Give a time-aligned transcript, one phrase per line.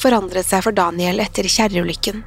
[0.00, 2.22] Forandret seg for Daniel etter kjerreulykken.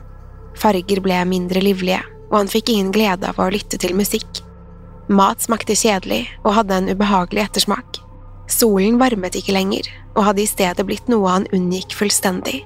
[0.60, 4.44] Farger ble mindre livlige, og han fikk ingen glede av å lytte til musikk.
[5.12, 8.00] Mat smakte kjedelig og hadde en ubehagelig ettersmak.
[8.48, 12.62] Solen varmet ikke lenger, og hadde i stedet blitt noe han unngikk fullstendig.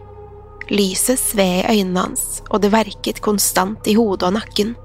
[0.69, 4.75] Lyset sved i øynene hans, og det verket konstant i hodet og nakken.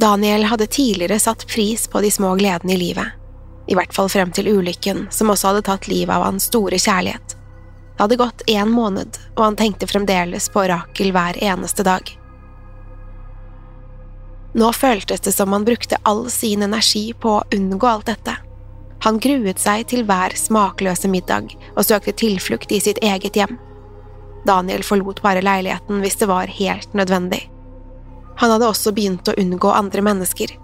[0.00, 3.18] Daniel hadde tidligere satt pris på de små gledene i livet,
[3.68, 7.36] i hvert fall frem til ulykken, som også hadde tatt livet av hans store kjærlighet.
[8.00, 12.06] Det hadde gått én måned, og han tenkte fremdeles på Rakel hver eneste dag.
[14.56, 18.38] Nå føltes det som han brukte all sin energi på å unngå alt dette.
[19.04, 23.58] Han gruet seg til hver smakløse middag og søkte tilflukt i sitt eget hjem.
[24.48, 27.42] Daniel forlot bare leiligheten hvis det var helt nødvendig.
[28.40, 30.54] Han hadde også begynt å unngå andre mennesker.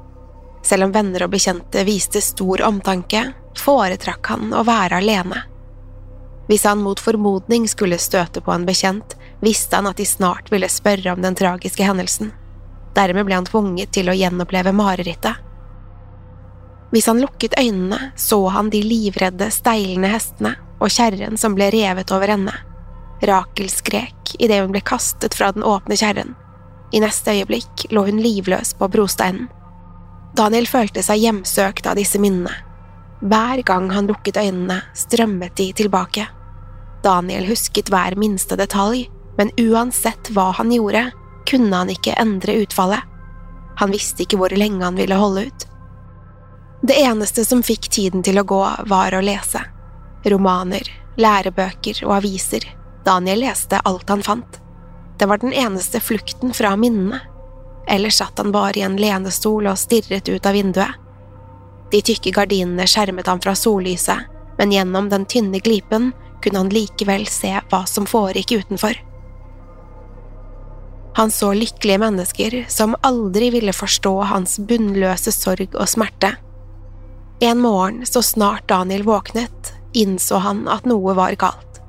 [0.64, 3.26] Selv om venner og bekjente viste stor omtanke,
[3.60, 5.44] foretrakk han å være alene.
[6.46, 10.68] Hvis han mot formodning skulle støte på en bekjent, visste han at de snart ville
[10.70, 12.30] spørre om den tragiske hendelsen.
[12.94, 15.42] Dermed ble han tvunget til å gjenoppleve marerittet.
[16.94, 22.12] Hvis han lukket øynene, så han de livredde, steilende hestene og kjerren som ble revet
[22.14, 22.54] over ende.
[23.26, 26.34] Rakel skrek idet hun ble kastet fra den åpne kjerren.
[26.94, 29.48] I neste øyeblikk lå hun livløs på brosteinen.
[30.36, 32.52] Daniel følte seg hjemsøkt av disse minnene.
[33.24, 36.26] Hver gang han lukket øynene, strømmet de tilbake.
[37.06, 39.04] Daniel husket hver minste detalj,
[39.38, 41.04] men uansett hva han gjorde,
[41.46, 43.04] kunne han ikke endre utfallet.
[43.78, 45.66] Han visste ikke hvor lenge han ville holde ut.
[46.82, 49.62] Det eneste som fikk tiden til å gå, var å lese.
[50.26, 50.90] Romaner,
[51.20, 52.66] lærebøker og aviser.
[53.06, 54.58] Daniel leste alt han fant.
[55.18, 57.22] Det var den eneste flukten fra minnene.
[57.88, 60.98] Ellers satt han bare i en lenestol og stirret ut av vinduet.
[61.94, 64.26] De tykke gardinene skjermet ham fra sollyset,
[64.58, 66.10] men gjennom den tynne glipen
[66.42, 68.98] kunne han likevel se hva som foregikk utenfor.
[71.16, 76.34] Han så lykkelige mennesker som aldri ville forstå hans bunnløse sorg og smerte.
[77.40, 81.80] En morgen, så snart Daniel våknet, innså han at noe var galt.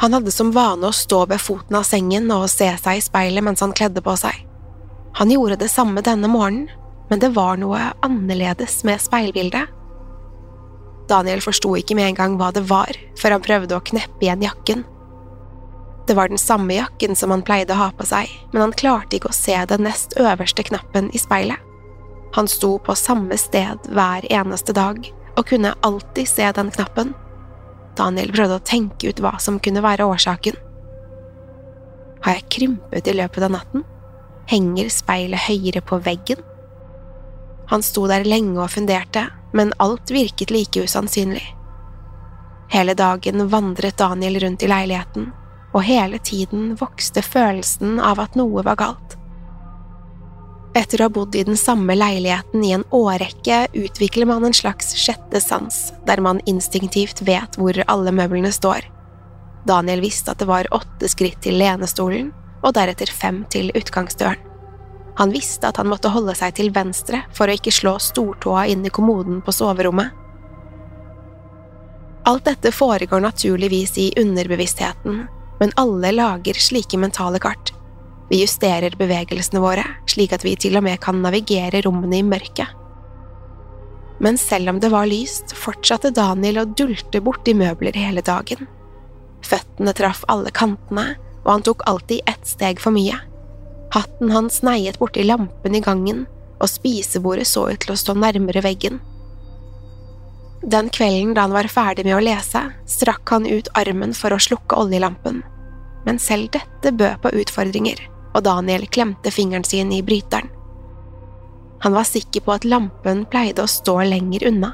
[0.00, 3.44] Han hadde som vane å stå ved foten av sengen og se seg i speilet
[3.46, 4.36] mens han kledde på seg.
[5.16, 6.68] Han gjorde det samme denne morgenen,
[7.08, 9.70] men det var noe annerledes med speilbildet.
[11.08, 14.44] Daniel forsto ikke med en gang hva det var, før han prøvde å kneppe igjen
[14.46, 14.84] jakken.
[16.08, 19.16] Det var den samme jakken som han pleide å ha på seg, men han klarte
[19.16, 21.60] ikke å se den nest øverste knappen i speilet.
[22.34, 24.98] Han sto på samme sted hver eneste dag
[25.36, 27.14] og kunne alltid se den knappen.
[27.96, 30.58] Daniel prøvde å tenke ut hva som kunne være årsaken.
[32.24, 33.84] Har jeg krympet i løpet av natten?
[34.50, 36.40] Henger speilet høyere på veggen?
[37.70, 41.46] Han sto der lenge og funderte, men alt virket like usannsynlig.
[42.74, 45.28] Hele dagen vandret Daniel rundt i leiligheten,
[45.74, 49.18] og hele tiden vokste følelsen av at noe var galt.
[50.74, 54.90] Etter å ha bodd i den samme leiligheten i en årrekke utvikler man en slags
[54.98, 58.88] sjette sans, der man instinktivt vet hvor alle møblene står.
[59.70, 62.32] Daniel visste at det var åtte skritt til lenestolen,
[62.64, 64.53] og deretter fem til utgangsdøren.
[65.16, 68.84] Han visste at han måtte holde seg til venstre for å ikke slå stortåa inn
[68.86, 70.10] i kommoden på soverommet.
[72.24, 75.26] Alt dette foregår naturligvis i underbevisstheten,
[75.60, 77.74] men alle lager slike mentale kart.
[78.30, 82.72] Vi justerer bevegelsene våre, slik at vi til og med kan navigere rommene i mørket.
[84.24, 88.66] Men selv om det var lyst, fortsatte Daniel å dulte borti møbler hele dagen.
[89.44, 91.10] Føttene traff alle kantene,
[91.44, 93.18] og han tok alltid ett steg for mye.
[93.94, 96.24] Hatten hans neiet borti lampen i gangen,
[96.58, 98.98] og spisebordet så ut til å stå nærmere veggen.
[100.64, 104.40] Den kvelden da han var ferdig med å lese, strakk han ut armen for å
[104.40, 105.42] slukke oljelampen.
[106.06, 108.00] Men selv dette bød på utfordringer,
[108.34, 110.50] og Daniel klemte fingeren sin i bryteren.
[111.84, 114.72] Han var sikker på at lampen pleide å stå lenger unna.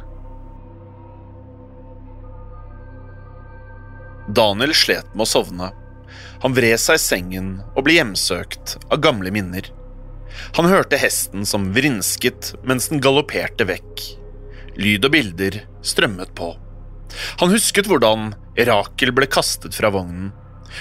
[4.30, 5.72] Daniel slet med å sovne.
[6.42, 9.66] Han vred seg i sengen og ble hjemsøkt av gamle minner.
[10.56, 14.04] Han hørte hesten som vrinsket mens den galopperte vekk.
[14.80, 16.54] Lyd og bilder strømmet på.
[17.42, 18.30] Han husket hvordan
[18.66, 20.30] Rakel ble kastet fra vognen.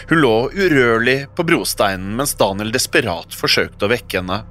[0.09, 4.43] Hun lå urørlig på brosteinen mens Daniel desperat forsøkte å vekke henne.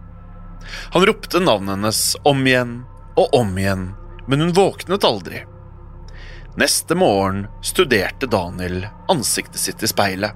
[0.95, 2.75] Han ropte navnet hennes om igjen
[3.19, 3.87] og om igjen,
[4.27, 5.45] men hun våknet aldri.
[6.59, 10.35] Neste morgen studerte Daniel ansiktet sitt i speilet.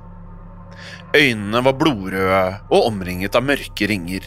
[1.12, 4.24] Øynene var blodrøde og omringet av mørke ringer.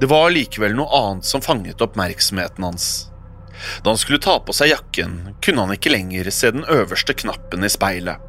[0.00, 2.88] Det var likevel noe annet som fanget oppmerksomheten hans.
[3.82, 7.64] Da han skulle ta på seg jakken, kunne han ikke lenger se den øverste knappen
[7.64, 8.20] i speilet.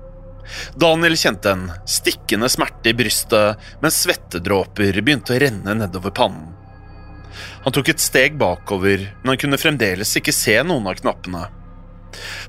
[0.80, 6.56] Daniel kjente en stikkende smerte i brystet mens svettedråper begynte å renne nedover pannen.
[7.64, 11.44] Han tok et steg bakover, men han kunne fremdeles ikke se noen av knappene.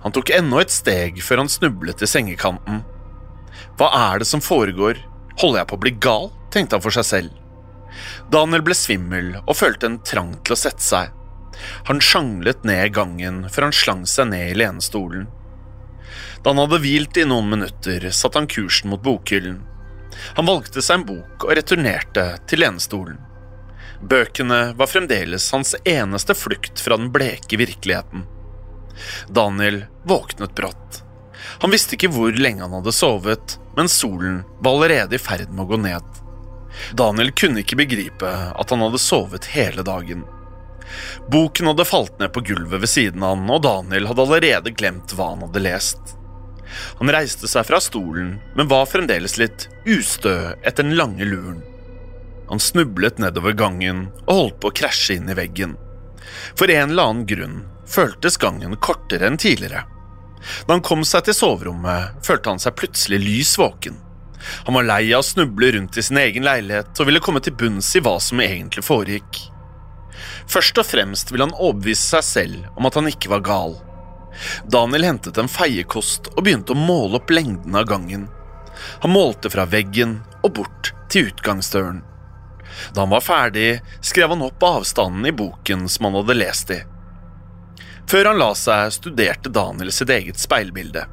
[0.07, 2.81] Han tok enda et steg før han snublet i sengekanten.
[3.81, 4.99] Hva er det som foregår?
[5.41, 6.27] Holder jeg på å bli gal?
[6.53, 7.31] tenkte han for seg selv.
[8.29, 11.15] Daniel ble svimmel og følte en trang til å sette seg.
[11.89, 15.25] Han sjanglet ned gangen før han slang seg ned i lenestolen.
[16.45, 19.63] Da han hadde hvilt i noen minutter, satte han kursen mot bokhyllen.
[20.37, 23.17] Han valgte seg en bok og returnerte til lenestolen.
[24.05, 28.29] Bøkene var fremdeles hans eneste flukt fra den bleke virkeligheten.
[29.33, 31.07] Daniel våknet brått.
[31.59, 35.67] Han visste ikke hvor lenge han hadde sovet, men solen var allerede i ferd med
[35.67, 36.21] å gå ned.
[36.97, 40.23] Daniel kunne ikke begripe at han hadde sovet hele dagen.
[41.31, 45.15] Boken hadde falt ned på gulvet ved siden av han, og Daniel hadde allerede glemt
[45.15, 46.17] hva han hadde lest.
[47.01, 51.63] Han reiste seg fra stolen, men var fremdeles litt ustø etter den lange luren.
[52.51, 55.77] Han snublet nedover gangen og holdt på å krasje inn i veggen.
[56.59, 57.61] For en eller annen grunn
[57.91, 59.85] føltes gangen kortere enn tidligere.
[60.67, 63.99] Da han kom seg til soverommet, følte han seg plutselig lys våken.
[64.65, 67.57] Han var lei av å snuble rundt i sin egen leilighet og ville komme til
[67.61, 69.41] bunns i hva som egentlig foregikk.
[70.51, 73.77] Først og fremst ville han overbevise seg selv om at han ikke var gal.
[74.71, 78.29] Daniel hentet en feiekost og begynte å måle opp lengden av gangen.
[79.05, 82.01] Han målte fra veggen og bort til utgangsdøren.
[82.95, 86.81] Da han var ferdig, skrev han opp avstanden i boken som han hadde lest i.
[88.11, 91.05] Før han la seg, studerte Daniel sitt eget speilbilde.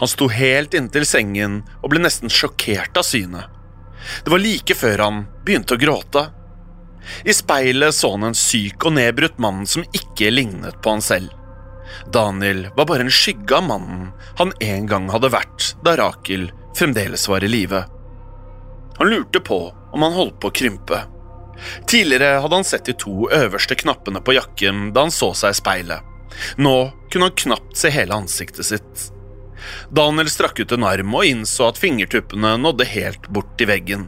[0.00, 3.46] Han sto helt inntil sengen og ble nesten sjokkert av synet.
[4.24, 6.26] Det var like før han begynte å gråte.
[7.24, 11.32] I speilet så han en syk og nedbrutt mann som ikke lignet på han selv.
[12.12, 17.24] Daniel var bare en skygge av mannen han en gang hadde vært da Rakel fremdeles
[17.30, 17.80] var i live.
[18.98, 19.62] Han lurte på
[19.96, 21.00] om han holdt på å krympe.
[21.88, 25.60] Tidligere hadde han sett de to øverste knappene på jakken da han så seg i
[25.62, 26.07] speilet.
[26.56, 26.74] Nå
[27.10, 29.08] kunne han knapt se hele ansiktet sitt.
[29.90, 34.06] Daniel strakk ut en arm og innså at fingertuppene nådde helt bort til veggen.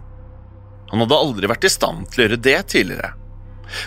[0.90, 3.12] Han hadde aldri vært i stand til å gjøre det tidligere.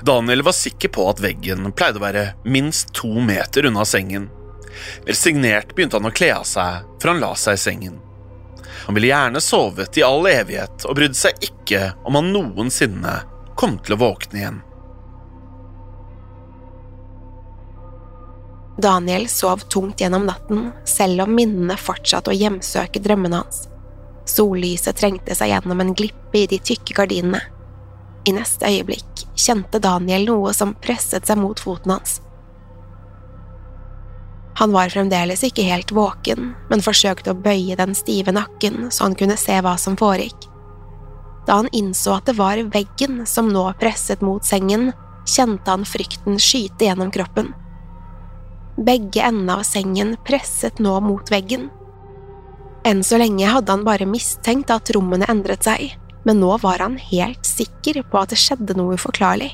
[0.07, 4.29] Daniel var sikker på at veggen pleide å være minst to meter unna sengen.
[5.07, 7.99] Resignert begynte han å kle av seg, for han la seg i sengen.
[8.85, 13.19] Han ville gjerne sovet i all evighet og brydde seg ikke om han noensinne
[13.59, 14.61] kom til å våkne igjen.
[18.77, 23.67] Daniel sov tungt gjennom natten, selv om minnene fortsatte å hjemsøke drømmene hans.
[24.25, 27.41] Sollyset trengte seg gjennom en glippe i de tykke gardinene.
[28.25, 32.21] I neste øyeblikk kjente Daniel noe som presset seg mot foten hans.
[34.57, 39.17] Han var fremdeles ikke helt våken, men forsøkte å bøye den stive nakken så han
[39.17, 40.47] kunne se hva som foregikk.
[41.47, 44.93] Da han innså at det var veggen som nå presset mot sengen,
[45.27, 47.51] kjente han frykten skyte gjennom kroppen.
[48.77, 51.67] Begge endene av sengen presset nå mot veggen.
[52.83, 55.93] Enn så lenge hadde han bare mistenkt at rommene endret seg,
[56.25, 59.51] men nå var han helt sikker på at det skjedde noe uforklarlig.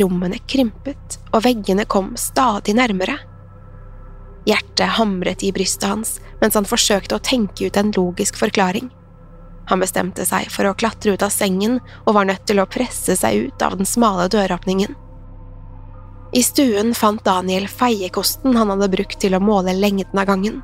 [0.00, 3.18] Rommene krympet, og veggene kom stadig nærmere.
[4.48, 8.88] Hjertet hamret i brystet hans mens han forsøkte å tenke ut en logisk forklaring.
[9.68, 13.14] Han bestemte seg for å klatre ut av sengen og var nødt til å presse
[13.20, 14.96] seg ut av den smale døråpningen.
[16.32, 20.60] I stuen fant Daniel feiekosten han hadde brukt til å måle lengden av gangen.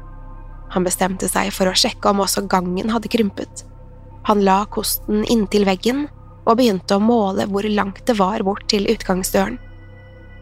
[0.70, 3.64] Han bestemte seg for å sjekke om også gangen hadde krympet.
[4.30, 6.04] Han la kosten inntil veggen
[6.46, 9.58] og begynte å måle hvor langt det var bort til utgangsdøren.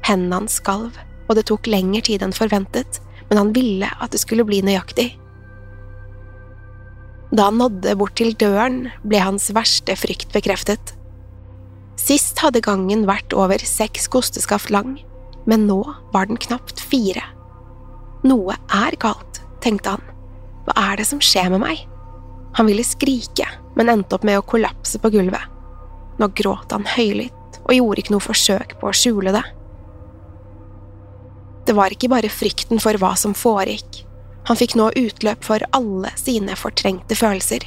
[0.05, 3.01] Hendene hans skalv, og det tok lengre tid enn forventet,
[3.31, 5.15] men han ville at det skulle bli nøyaktig.
[7.33, 10.93] Da han nådde bort til døren, ble hans verste frykt bekreftet.
[11.97, 14.99] Sist hadde gangen vært over seks kosteskaft lang,
[15.51, 15.81] men nå
[16.13, 17.23] var den knapt fire.
[18.25, 20.07] Noe er galt, tenkte han.
[20.65, 21.83] Hva er det som skjer med meg?
[22.57, 25.51] Han ville skrike, men endte opp med å kollapse på gulvet.
[26.19, 29.45] Nå gråt han høylytt og gjorde ikke noe forsøk på å skjule det.
[31.65, 34.05] Det var ikke bare frykten for hva som foregikk,
[34.45, 37.65] han fikk nå utløp for alle sine fortrengte følelser.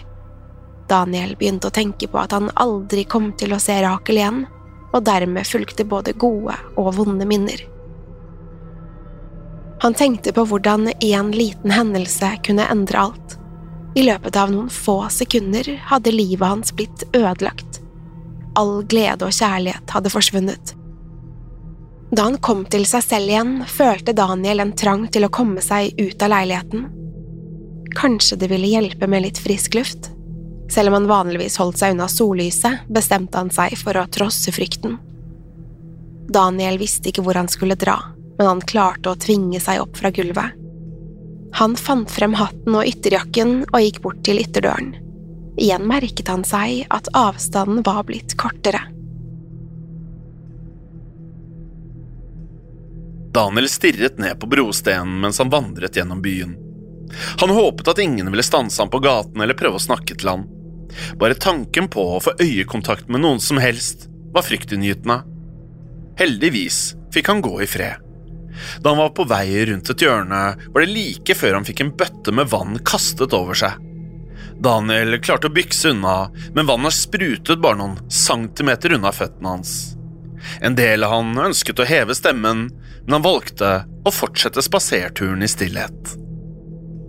[0.88, 4.44] Daniel begynte å tenke på at han aldri kom til å se Rakel igjen,
[4.94, 7.64] og dermed fulgte både gode og vonde minner.
[9.84, 13.38] Han tenkte på hvordan en liten hendelse kunne endre alt.
[13.98, 17.82] I løpet av noen få sekunder hadde livet hans blitt ødelagt.
[18.58, 20.74] All glede og kjærlighet hadde forsvunnet.
[22.10, 25.98] Da han kom til seg selv igjen, følte Daniel en trang til å komme seg
[26.00, 26.88] ut av leiligheten.
[27.98, 30.12] Kanskje det ville hjelpe med litt frisk luft?
[30.70, 34.98] Selv om han vanligvis holdt seg unna sollyset, bestemte han seg for å trosse frykten.
[36.28, 37.96] Daniel visste ikke hvor han skulle dra,
[38.38, 40.58] men han klarte å tvinge seg opp fra gulvet.
[41.58, 44.92] Han fant frem hatten og ytterjakken og gikk bort til ytterdøren.
[45.58, 48.84] Igjen merket han seg at avstanden var blitt kortere.
[53.34, 56.56] Daniel stirret ned på brostenen mens han vandret gjennom byen.
[57.40, 60.46] Han håpet at ingen ville stanse ham på gaten eller prøve å snakke til han.
[61.20, 65.22] Bare tanken på å få øyekontakt med noen som helst var fryktinngytende.
[66.18, 68.04] Heldigvis fikk han gå i fred.
[68.82, 71.94] Da han var på vei rundt et hjørne, var det like før han fikk en
[71.98, 73.78] bøtte med vann kastet over seg.
[74.58, 79.74] Daniel klarte å bykse unna, men vannet sprutet bare noen centimeter unna føttene hans.
[80.62, 82.68] En del av han ønsket å heve stemmen,
[83.06, 83.72] men han valgte
[84.06, 86.16] å fortsette spaserturen i stillhet.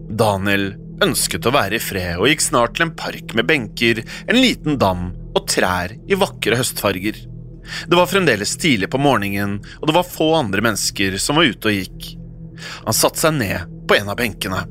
[0.08, 0.72] Daniel
[1.04, 4.78] ønsket å være i fred og gikk snart til en park med benker, en liten
[4.80, 7.20] dam og trær i vakre høstfarger.
[7.86, 11.70] Det var fremdeles tidlig på morgenen, og det var få andre mennesker som var ute
[11.70, 12.10] og gikk.
[12.88, 14.64] Han satte seg ned på en av benkene.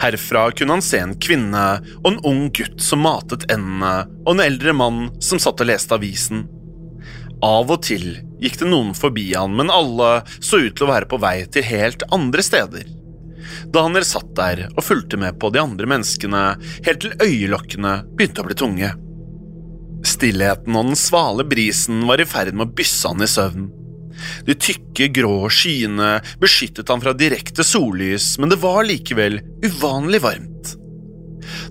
[0.00, 1.64] Herfra kunne han se en kvinne
[2.00, 5.94] og en ung gutt som matet endene, og en eldre mann som satt og leste
[5.94, 6.48] avisen.
[7.44, 11.08] Av og til gikk det noen forbi han, men alle så ut til å være
[11.10, 12.88] på vei til helt andre steder.
[13.74, 16.44] Daniel satt der og fulgte med på de andre menneskene
[16.86, 18.92] helt til øyelokkene begynte å bli tunge.
[20.04, 23.70] Stillheten og den svale brisen var i ferd med å bysse han i søvn.
[24.46, 30.74] De tykke, grå skyene beskyttet han fra direkte sollys, men det var likevel uvanlig varmt.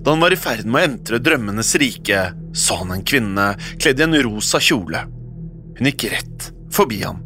[0.04, 4.02] Da han var i ferd med å entre drømmenes rike, så han en kvinne kledd
[4.02, 5.06] i en rosa kjole.
[5.78, 7.23] Hun gikk rett forbi ham.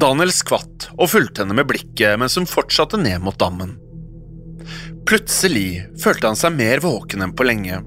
[0.00, 3.76] Daniel skvatt og fulgte henne med blikket mens hun fortsatte ned mot dammen.
[5.08, 7.80] Plutselig følte han seg mer våken enn på lenge.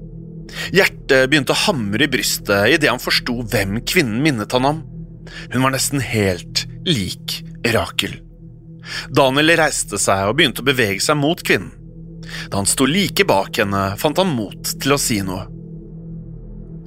[0.74, 4.82] Hjertet begynte å hamre i brystet idet han forsto hvem kvinnen minnet han om.
[5.52, 8.18] Hun var nesten helt lik Rakel.
[9.08, 11.72] Daniel reiste seg og begynte å bevege seg mot kvinnen.
[12.50, 15.46] Da han sto like bak henne, fant han mot til å si noe.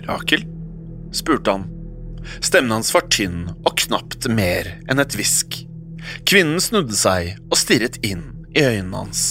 [0.08, 0.46] Rakel?
[1.16, 1.66] spurte han.
[2.40, 5.62] Stemmen hans var tynn og knapt mer enn et hvisk.
[6.28, 8.24] Kvinnen snudde seg og stirret inn
[8.56, 9.24] i øynene hans.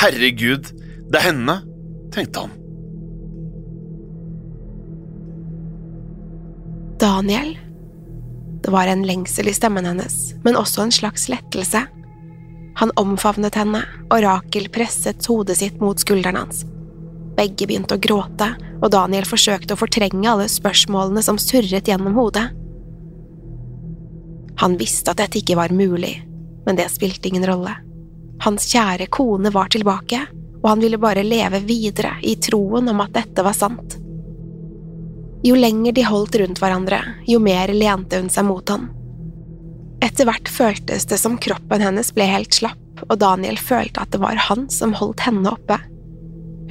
[0.00, 0.72] Herregud,
[1.10, 1.60] det er henne,
[2.14, 2.54] tenkte han.
[7.00, 7.58] Daniel?
[8.64, 11.84] Det var en lengsel i stemmen hennes, men også en slags lettelse.
[12.80, 16.64] Han omfavnet henne, og Rakel presset hodet sitt mot skulderen hans.
[17.36, 22.46] Begge begynte å gråte, og Daniel forsøkte å fortrenge alle spørsmålene som surret gjennom hodet.
[24.62, 26.14] Han visste at dette ikke var mulig,
[26.64, 27.74] men det spilte ingen rolle.
[28.44, 30.22] Hans kjære kone var tilbake,
[30.62, 33.98] og han ville bare leve videre i troen om at dette var sant.
[35.44, 38.88] Jo lenger de holdt rundt hverandre, jo mer lente hun seg mot han.
[40.04, 44.22] Etter hvert føltes det som kroppen hennes ble helt slapp, og Daniel følte at det
[44.22, 45.78] var han som holdt henne oppe.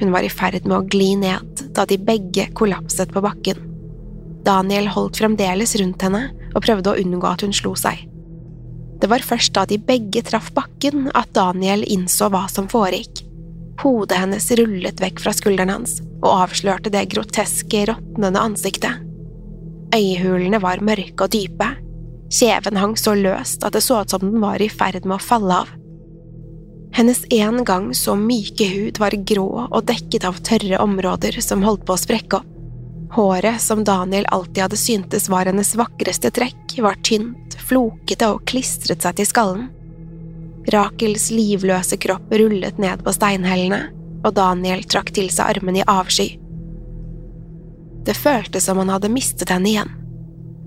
[0.00, 3.62] Hun var i ferd med å gli ned da de begge kollapset på bakken.
[4.46, 8.04] Daniel holdt fremdeles rundt henne og prøvde å unngå at hun slo seg.
[9.00, 13.24] Det var først da de begge traff bakken at Daniel innså hva som foregikk.
[13.82, 19.02] Hodet hennes rullet vekk fra skulderen hans og avslørte det groteske, råtnende ansiktet.
[19.94, 21.68] Øyehulene var mørke og dype.
[22.32, 25.22] Kjeven hang så løst at det så ut som den var i ferd med å
[25.22, 25.74] falle av.
[26.96, 31.82] Hennes en gang så myke hud var grå og dekket av tørre områder som holdt
[31.84, 32.52] på å sprekke opp.
[33.12, 39.04] Håret, som Daniel alltid hadde syntes var hennes vakreste trekk, var tynt, flokete og klistret
[39.04, 39.68] seg til skallen.
[40.72, 43.82] Rakels livløse kropp rullet ned på steinhellene,
[44.24, 46.32] og Daniel trakk til seg armen i avsky.
[48.08, 49.92] Det føltes som han hadde mistet henne igjen.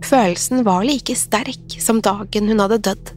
[0.06, 3.16] Følelsen var like sterk som dagen hun hadde dødd.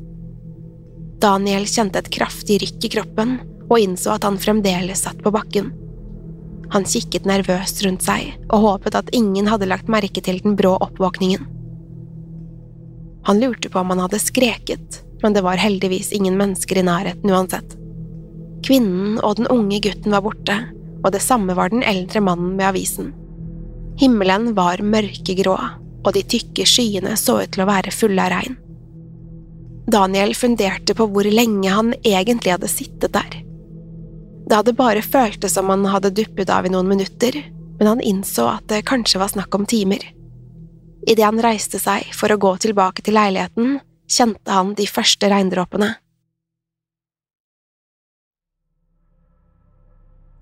[1.23, 3.37] Daniel kjente et kraftig rykk i kroppen
[3.69, 5.71] og innså at han fremdeles satt på bakken.
[6.73, 10.73] Han kikket nervøst rundt seg og håpet at ingen hadde lagt merke til den brå
[10.83, 11.45] oppvåkningen.
[13.29, 17.31] Han lurte på om han hadde skreket, men det var heldigvis ingen mennesker i nærheten
[17.31, 17.77] uansett.
[18.67, 20.57] Kvinnen og den unge gutten var borte,
[21.03, 23.13] og det samme var den eldre mannen med avisen.
[24.01, 25.55] Himmelen var mørkegrå,
[26.03, 28.59] og de tykke skyene så ut til å være fulle av regn.
[29.93, 33.43] Daniel funderte på hvor lenge han egentlig hadde sittet der.
[34.49, 37.37] Det hadde bare føltes som han hadde duppet av i noen minutter,
[37.79, 40.05] men han innså at det kanskje var snakk om timer.
[41.07, 45.91] Idet han reiste seg for å gå tilbake til leiligheten, kjente han de første regndråpene.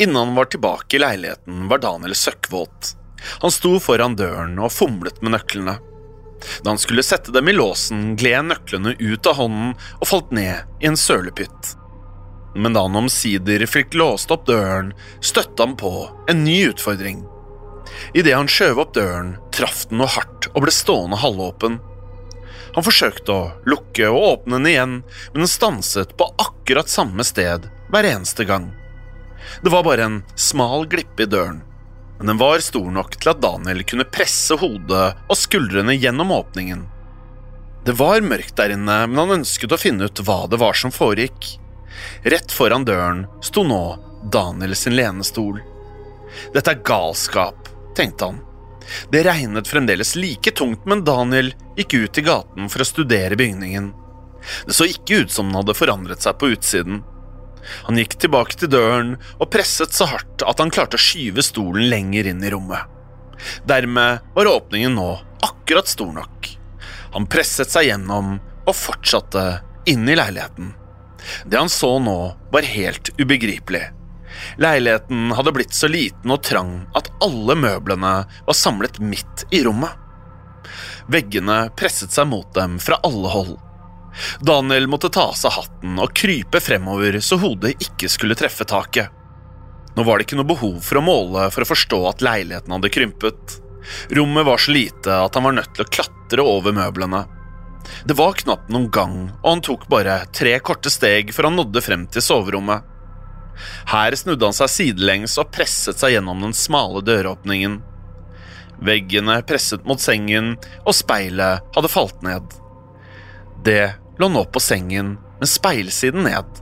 [0.01, 2.95] Innen han var tilbake i leiligheten, var Daniel søkkvåt.
[3.43, 5.77] Han sto foran døren og fomlet med nøklene.
[6.63, 10.81] Da han skulle sette dem i låsen, gled nøklene ut av hånden og falt ned
[10.81, 11.75] i en sølepytt.
[12.55, 15.93] Men da han omsider fikk låst opp døren, støtte han på
[16.31, 17.23] en ny utfordring.
[18.15, 21.79] Idet han skjøv opp døren, traff den noe hardt og ble stående halvåpen.
[22.75, 24.99] Han forsøkte å lukke og åpne den igjen,
[25.33, 28.71] men den stanset på akkurat samme sted hver eneste gang.
[29.63, 31.63] Det var bare en smal glippe i døren,
[32.21, 36.83] men den var stor nok til at Daniel kunne presse hodet og skuldrene gjennom åpningen.
[37.85, 40.93] Det var mørkt der inne, men han ønsket å finne ut hva det var som
[40.93, 41.55] foregikk.
[42.29, 43.81] Rett foran døren sto nå
[44.29, 45.63] Daniel sin lenestol.
[46.53, 48.43] Dette er galskap, tenkte han.
[49.09, 53.95] Det regnet fremdeles like tungt, men Daniel gikk ut i gaten for å studere bygningen.
[54.69, 57.01] Det så ikke ut som den hadde forandret seg på utsiden.
[57.89, 61.91] Han gikk tilbake til døren og presset så hardt at han klarte å skyve stolen
[61.93, 62.87] lenger inn i rommet.
[63.69, 65.11] Dermed var åpningen nå
[65.45, 66.51] akkurat stor nok.
[67.15, 68.37] Han presset seg gjennom
[68.69, 69.45] og fortsatte
[69.91, 70.75] inn i leiligheten.
[71.45, 72.19] Det han så nå,
[72.53, 73.91] var helt ubegripelig.
[74.57, 78.13] Leiligheten hadde blitt så liten og trang at alle møblene
[78.47, 79.93] var samlet midt i rommet.
[81.11, 83.57] Veggene presset seg mot dem fra alle hold.
[84.41, 89.11] Daniel måtte ta av seg hatten og krype fremover så hodet ikke skulle treffe taket.
[89.97, 92.93] Nå var det ikke noe behov for å måle for å forstå at leiligheten hadde
[92.95, 93.59] krympet.
[94.15, 97.25] Rommet var så lite at han var nødt til å klatre over møblene.
[98.05, 101.83] Det var knapt noen gang, og han tok bare tre korte steg før han nådde
[101.85, 102.87] frem til soverommet.
[103.91, 107.81] Her snudde han seg sidelengs og presset seg gjennom den smale døråpningen.
[108.81, 110.55] Veggene presset mot sengen,
[110.87, 112.55] og speilet hadde falt ned.
[113.65, 116.59] Det lå nå på sengen, med speilsiden ned.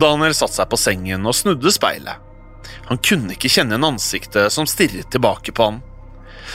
[0.00, 2.20] Daniel satte seg på sengen og snudde speilet.
[2.90, 5.80] Han kunne ikke kjenne igjen ansiktet som stirret tilbake på han.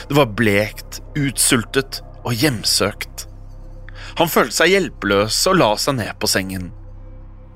[0.09, 3.25] Det var blekt, utsultet og hjemsøkt.
[4.19, 6.69] Han følte seg hjelpeløs og la seg ned på sengen.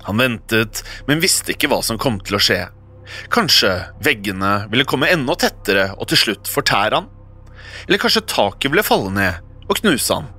[0.08, 2.60] Han ventet, men visste ikke hva som kom til å skje.
[3.32, 3.72] Kanskje
[4.04, 7.08] veggene ville komme enda tettere og til slutt fortære han?
[7.86, 10.30] Eller kanskje taket ville falle ned og knuse han?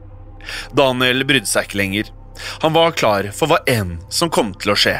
[0.78, 2.12] Daniel brydde seg ikke lenger.
[2.64, 4.98] Han var klar for hva enn som kom til å skje.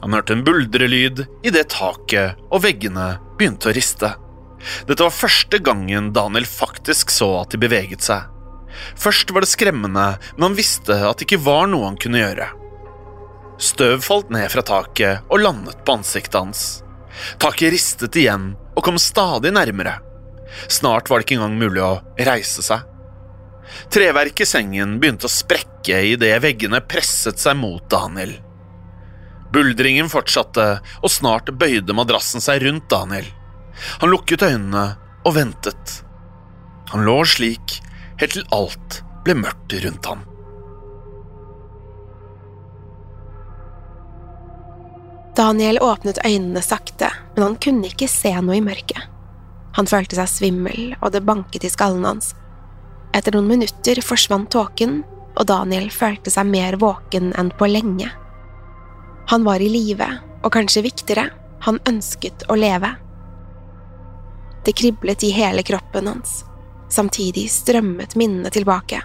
[0.00, 4.14] Han hørte en buldrelyd idet taket og veggene begynte å riste.
[4.88, 8.28] Dette var første gangen Daniel faktisk så at de beveget seg.
[9.00, 10.06] Først var det skremmende,
[10.36, 12.48] men han visste at det ikke var noe han kunne gjøre.
[13.60, 16.62] Støv falt ned fra taket og landet på ansiktet hans.
[17.42, 19.98] Taket ristet igjen og kom stadig nærmere.
[20.70, 22.86] Snart var det ikke engang mulig å reise seg.
[23.90, 28.36] Treverket i sengen begynte å sprekke idet veggene presset seg mot Daniel.
[29.50, 30.66] Buldringen fortsatte,
[31.02, 33.26] og snart bøyde madrassen seg rundt Daniel.
[34.02, 34.84] Han lukket øynene
[35.26, 36.00] og ventet.
[36.92, 37.80] Han lå slik
[38.20, 40.26] helt til alt ble mørkt rundt ham.
[45.38, 49.06] Daniel åpnet øynene sakte, men han kunne ikke se noe i mørket.
[49.78, 52.34] Han følte seg svimmel, og det banket i skallen hans.
[53.16, 55.00] Etter noen minutter forsvant tåken,
[55.38, 58.10] og Daniel følte seg mer våken enn på lenge.
[59.30, 60.06] Han var i live,
[60.42, 61.28] og kanskje viktigere,
[61.66, 62.94] han ønsket å leve.
[64.64, 66.42] Det kriblet i hele kroppen hans.
[66.90, 69.00] Samtidig strømmet minnene tilbake.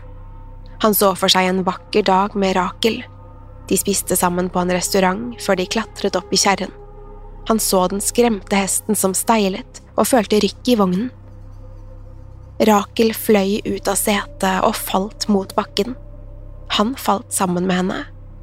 [0.84, 3.04] Han så for seg en vakker dag med Rakel.
[3.70, 6.74] De spiste sammen på en restaurant før de klatret opp i kjerren.
[7.48, 11.12] Han så den skremte hesten som steilet, og følte rykk i vognen.
[12.60, 15.96] Rakel fløy ut av setet og falt mot bakken.
[16.78, 17.98] Han falt sammen med henne,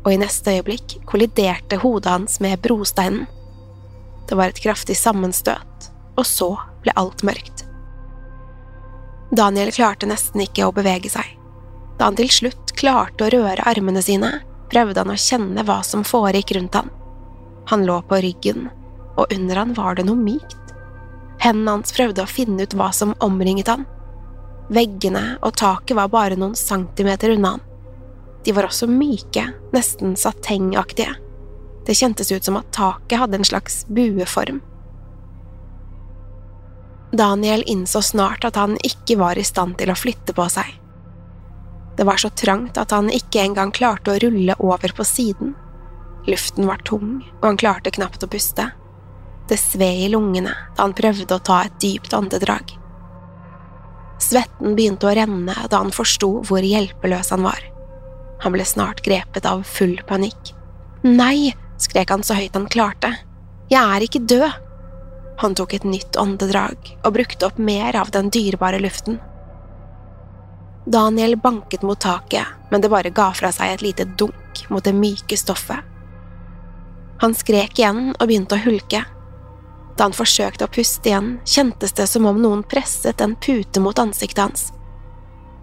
[0.05, 3.27] og i neste øyeblikk kolliderte hodet hans med brosteinen.
[4.29, 6.51] Det var et kraftig sammenstøt, og så
[6.85, 7.65] ble alt mørkt.
[9.33, 11.25] Daniel klarte nesten ikke å bevege seg.
[11.97, 16.05] Da han til slutt klarte å røre armene sine, prøvde han å kjenne hva som
[16.05, 16.93] foregikk rundt han.
[17.73, 18.69] Han lå på ryggen,
[19.17, 20.61] og under han var det noe mykt.
[21.41, 23.87] Hendene hans prøvde å finne ut hva som omringet han.
[24.71, 27.65] Veggene og taket var bare noen centimeter unna han.
[28.45, 31.15] De var også myke, nesten satengaktige.
[31.87, 34.61] Det kjentes ut som at taket hadde en slags bueform.
[37.13, 40.71] Daniel innså snart at han ikke var i stand til å flytte på seg.
[41.97, 45.53] Det var så trangt at han ikke engang klarte å rulle over på siden.
[46.27, 48.71] Luften var tung, og han klarte knapt å puste.
[49.49, 52.79] Det sved i lungene da han prøvde å ta et dypt åndedrag.
[54.33, 57.61] Svetten begynte å renne da han forsto hvor hjelpeløs han var.
[58.41, 60.55] Han ble snart grepet av full panikk.
[61.05, 63.11] Nei, skrek han så høyt han klarte.
[63.69, 64.49] Jeg er ikke død!
[65.43, 69.19] Han tok et nytt åndedrag og brukte opp mer av den dyrebare luften.
[70.89, 74.95] Daniel banket mot taket, men det bare ga fra seg et lite dunk mot det
[74.97, 75.85] myke stoffet.
[77.21, 79.05] Han skrek igjen og begynte å hulke.
[79.97, 83.99] Da han forsøkte å puste igjen, kjentes det som om noen presset en pute mot
[83.99, 84.71] ansiktet hans.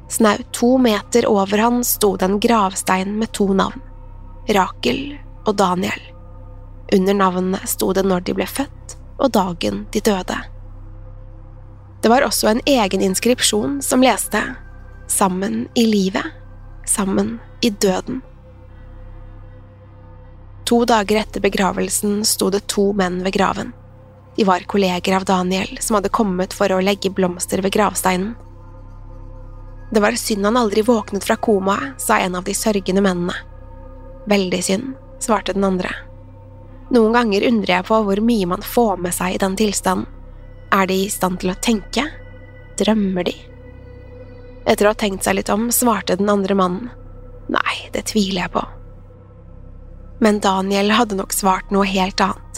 [0.10, 3.82] Snaut to meter over han sto det en gravstein med to navn,
[4.50, 6.02] Rakel og Daniel.
[6.94, 10.38] Under navnene sto det når de ble født, og dagen de døde.
[12.02, 14.42] Det var også en egen inskripsjon som leste
[15.10, 16.26] Sammen i livet,
[16.86, 18.22] sammen i døden.
[20.70, 23.72] To dager etter begravelsen sto det to menn ved graven.
[24.36, 28.36] De var kolleger av Daniel som hadde kommet for å legge blomster ved gravsteinen.
[29.92, 33.34] Det var synd han aldri våknet fra komaet, sa en av de sørgende mennene.
[34.30, 35.90] Veldig synd, svarte den andre.
[36.94, 40.08] Noen ganger undrer jeg på hvor mye man får med seg i den tilstanden.
[40.72, 42.06] Er de i stand til å tenke?
[42.78, 43.34] Drømmer de?
[44.70, 46.92] Etter å ha tenkt seg litt om, svarte den andre mannen.
[47.50, 48.64] Nei, det tviler jeg på.
[50.22, 52.49] Men Daniel hadde nok svart noe helt annet.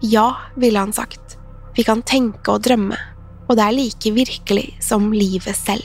[0.00, 1.38] Ja, ville han sagt.
[1.76, 2.96] Vi kan tenke og drømme,
[3.48, 5.84] og det er like virkelig som livet selv.